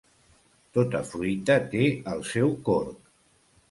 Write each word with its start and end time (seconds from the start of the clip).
Tota 0.77 1.03
fruita 1.11 1.59
té 1.77 1.87
el 2.17 2.27
seu 2.35 2.53
corc. 2.73 3.17